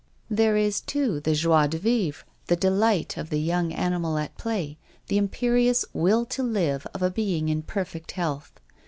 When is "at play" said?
4.17-4.79